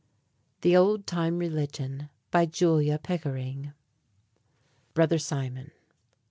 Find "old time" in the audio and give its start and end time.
0.75-1.37